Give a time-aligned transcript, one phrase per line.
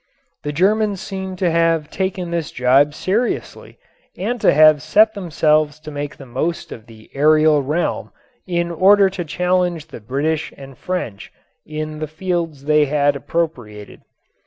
[0.41, 3.77] The Germans seem to have taken this jibe seriously
[4.17, 8.11] and to have set themselves to make the most of the aerial realm
[8.47, 11.31] in order to challenge the British and French
[11.67, 14.01] in the fields they had appropriated.